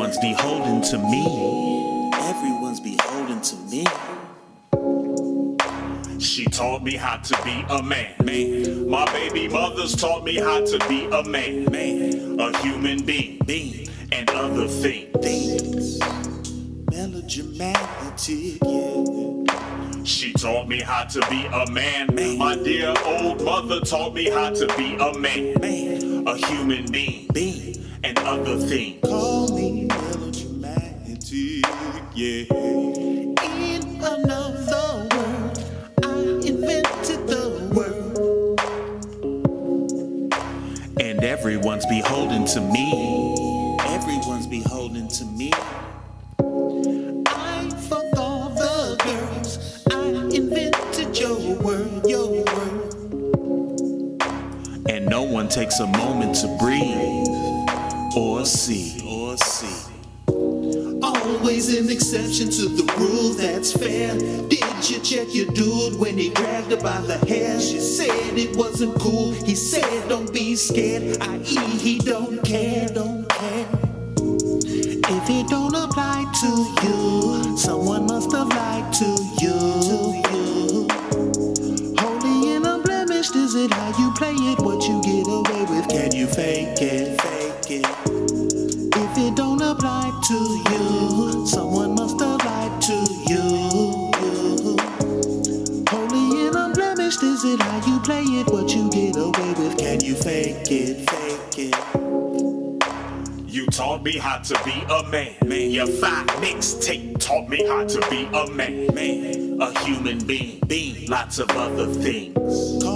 Everyone's 0.00 0.18
beholden 0.18 0.80
to 0.80 0.98
me. 0.98 2.10
Everyone's 2.14 2.80
beholden 2.80 3.42
to 3.42 3.56
me. 3.68 3.84
She 6.18 6.46
taught 6.46 6.82
me 6.82 6.96
how 6.96 7.18
to 7.18 7.42
be 7.44 7.66
a 7.68 7.82
man. 7.82 8.14
man. 8.24 8.88
My 8.88 9.04
baby 9.12 9.46
mother's 9.46 9.94
taught 9.94 10.24
me 10.24 10.36
how 10.36 10.64
to 10.64 10.78
be 10.88 11.04
a 11.04 11.22
man. 11.24 11.70
man. 11.70 12.40
A 12.40 12.56
human 12.62 13.04
being. 13.04 13.40
being. 13.44 13.88
And 14.10 14.30
other 14.30 14.68
things. 14.68 15.14
things. 15.20 15.98
Melodramatic, 16.90 18.58
yeah. 18.64 20.04
She 20.04 20.32
taught 20.32 20.66
me 20.66 20.80
how 20.80 21.04
to 21.04 21.20
be 21.28 21.44
a 21.44 21.70
man. 21.70 22.14
man. 22.14 22.38
My 22.38 22.56
dear 22.56 22.94
old 23.04 23.42
mother 23.44 23.80
taught 23.80 24.14
me 24.14 24.30
how 24.30 24.48
to 24.48 24.66
be 24.78 24.94
a 24.94 25.12
man. 25.18 25.60
man. 25.60 25.99
A 26.30 26.36
human 26.46 26.86
being. 26.92 27.26
being. 27.34 27.74
And 28.04 28.16
other 28.20 28.56
things. 28.56 29.00
Call 29.02 29.52
me 29.52 29.86
melodramatic, 29.86 31.18
yeah. 32.14 32.44
In 33.42 33.82
another 34.00 35.08
world, 35.10 35.58
I 36.04 36.20
invented 36.46 37.26
the 37.26 37.72
world. 37.74 38.60
And 41.00 41.24
everyone's 41.24 41.86
beholden 41.86 42.44
to 42.54 42.60
me. 42.60 43.76
Everyone's 43.80 44.46
beholden 44.46 45.08
to 45.08 45.24
me. 45.24 45.50
I 47.26 47.68
fuck 47.88 48.16
all 48.16 48.50
the 48.50 48.96
girls. 49.02 49.84
I 49.90 50.06
invented 50.32 51.18
your 51.18 51.56
world, 51.56 52.08
your 52.08 52.39
takes 55.50 55.80
a 55.80 55.86
moment 55.86 56.36
to 56.36 56.46
breathe 56.58 57.26
or 58.16 58.44
see. 58.44 59.02
Or 59.04 59.36
see. 59.36 59.92
Always 61.02 61.76
an 61.76 61.90
exception 61.90 62.50
to 62.50 62.68
the 62.68 62.94
rule 62.96 63.30
that's 63.30 63.72
fair. 63.72 64.16
Did 64.48 64.88
you 64.88 65.00
check 65.00 65.34
your 65.34 65.46
dude 65.46 65.98
when 65.98 66.16
he 66.16 66.30
grabbed 66.30 66.70
her 66.70 66.76
by 66.76 67.00
the 67.00 67.18
hair? 67.26 67.60
She 67.60 67.80
said 67.80 68.38
it 68.38 68.54
wasn't 68.56 68.94
cool. 69.00 69.32
He 69.32 69.56
said, 69.56 70.08
Don't 70.08 70.32
be 70.32 70.54
scared. 70.54 71.20
I.e., 71.20 71.42
he 71.78 71.98
don't 71.98 72.44
care, 72.44 72.88
don't 72.88 73.28
care. 73.28 73.66
If 75.12 75.30
it 75.30 75.48
don't 75.48 75.74
apply 75.74 76.30
to 76.42 76.86
you, 76.86 77.56
someone 77.58 78.06
must 78.06 78.30
have 78.32 78.48
lied 78.48 78.92
to 78.94 79.06
you. 79.40 80.29
Is 83.36 83.54
it 83.54 83.72
how 83.72 83.98
you 83.98 84.12
play 84.14 84.34
it? 84.34 84.58
What 84.60 84.82
you 84.88 85.02
get 85.02 85.26
away 85.28 85.64
with? 85.70 85.88
Can 85.88 86.12
you 86.14 86.26
fake 86.26 86.80
it? 86.80 87.20
Fake 87.20 87.82
it. 87.82 87.86
If 88.96 89.18
it 89.18 89.34
don't 89.36 89.60
apply 89.62 90.10
to 90.28 90.34
you, 90.70 91.46
someone 91.46 91.94
must 91.94 92.20
have 92.20 92.44
lied 92.44 92.82
to 92.82 92.94
you. 93.28 94.10
Holy 95.88 96.46
and 96.46 96.56
unblemished, 96.56 97.22
is 97.22 97.44
it 97.44 97.60
how 97.60 97.86
you 97.86 98.00
play 98.00 98.22
it? 98.22 98.46
What 98.48 98.74
you 98.74 98.90
get 98.90 99.16
away 99.16 99.52
with? 99.54 99.78
Can 99.78 100.00
you 100.00 100.14
fake 100.14 100.70
it? 100.70 101.10
Fake 101.10 101.58
it. 101.58 101.76
You 103.46 103.66
taught 103.66 104.02
me 104.04 104.18
how 104.18 104.38
to 104.38 104.60
be 104.64 104.82
a 104.90 105.02
man. 105.10 105.34
man. 105.46 105.70
Your 105.70 105.86
five 105.86 106.26
mixtape 106.42 107.18
taught 107.20 107.48
me 107.48 107.66
how 107.66 107.86
to 107.86 108.00
be 108.10 108.24
a 108.26 108.50
man. 108.52 108.94
man. 108.94 109.60
A 109.60 109.78
human 109.80 110.18
being. 110.26 110.60
being. 110.66 111.06
Lots 111.08 111.38
of 111.38 111.50
other 111.50 111.86
things. 111.86 112.89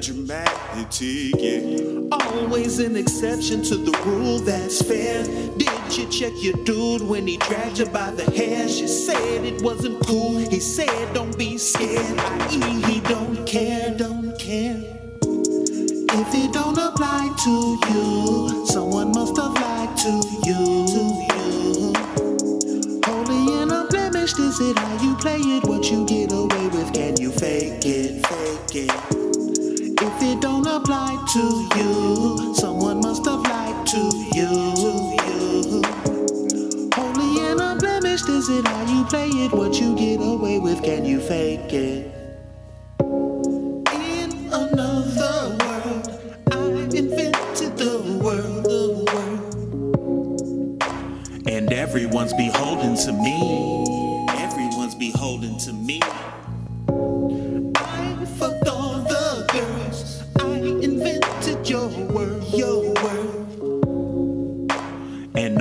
Melodramatic, 0.00 1.34
yeah. 1.36 2.00
Always 2.10 2.78
an 2.78 2.96
exception 2.96 3.62
to 3.64 3.76
the 3.76 3.92
rule 4.06 4.38
that's 4.38 4.80
fair. 4.80 5.24
Did 5.58 5.98
you 5.98 6.08
check 6.08 6.32
your 6.36 6.54
dude 6.64 7.02
when 7.02 7.26
he 7.26 7.36
dragged 7.36 7.78
you 7.78 7.84
by 7.84 8.10
the 8.12 8.24
hair? 8.30 8.66
She 8.66 8.86
said 8.86 9.44
it 9.44 9.60
wasn't 9.62 10.02
cool. 10.06 10.38
He 10.38 10.58
said, 10.58 11.12
Don't 11.12 11.36
be 11.36 11.58
scared. 11.58 12.18
I.e., 12.18 12.80
he 12.90 13.00
don't 13.00 13.46
care, 13.46 13.94
don't 13.94 14.38
care. 14.38 14.82
If 15.22 16.34
it 16.34 16.52
don't 16.54 16.78
apply 16.78 17.34
to 17.44 17.78
you, 17.92 18.66
someone 18.68 19.12
must 19.12 19.36
have 19.36 19.52
lied 19.52 19.98
to 19.98 20.12
you. 20.46 20.86
Holy 23.04 23.60
and 23.60 23.70
unblemished, 23.70 24.38
is 24.38 24.60
it 24.60 24.78
how 24.78 25.02
you 25.02 25.14
play 25.16 25.40
it? 25.40 25.64
What 25.64 25.90
you 25.90 26.06
get 26.06 26.32
away 26.32 26.68
with? 26.68 26.90
Can 26.94 27.20
you 27.20 27.30
fake 27.32 27.84
it? 27.84 28.26
Fake 28.26 28.88
it. 28.88 29.19
It 30.22 30.40
don't 30.42 30.66
apply 30.66 31.16
to 31.32 31.68
you, 31.78 32.54
someone 32.54 33.00
must 33.00 33.24
have 33.24 33.40
lied 33.40 33.86
to 33.86 33.98
you. 34.34 34.50
Holy 36.94 37.40
and 37.50 37.60
unblemished, 37.60 38.28
is 38.28 38.50
it 38.50 38.66
how 38.66 38.84
you 38.84 39.04
play 39.06 39.28
it? 39.28 39.50
What 39.52 39.80
you 39.80 39.96
get 39.96 40.20
away 40.20 40.58
with? 40.58 40.82
Can 40.82 41.06
you 41.06 41.20
fake 41.20 41.72
it? 41.72 42.14
In 43.92 44.30
another 44.52 45.56
world, 45.58 46.10
I 46.52 46.64
invented 46.94 47.78
the 47.78 48.20
world, 48.22 48.64
the 48.64 49.04
world. 49.08 50.82
And 51.48 51.72
everyone's 51.72 52.34
beholden 52.34 52.94
to 53.06 53.12
me. 53.12 54.26
Everyone's 54.38 54.94
beholden 54.94 55.56
to 55.60 55.72
me. 55.72 56.00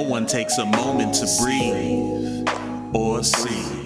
No 0.00 0.08
one 0.08 0.24
takes 0.24 0.56
a 0.56 0.64
moment 0.64 1.12
to 1.14 1.26
breathe 1.42 2.48
or 2.94 3.22
see. 3.22 3.79